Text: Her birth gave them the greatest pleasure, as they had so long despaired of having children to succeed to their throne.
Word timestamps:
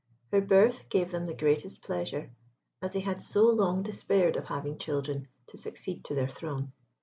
Her 0.31 0.41
birth 0.41 0.89
gave 0.89 1.11
them 1.11 1.27
the 1.27 1.35
greatest 1.35 1.83
pleasure, 1.83 2.31
as 2.81 2.93
they 2.93 3.01
had 3.01 3.21
so 3.21 3.43
long 3.43 3.83
despaired 3.83 4.35
of 4.35 4.45
having 4.45 4.79
children 4.79 5.27
to 5.49 5.59
succeed 5.59 6.03
to 6.05 6.15
their 6.15 6.27
throne. 6.27 6.71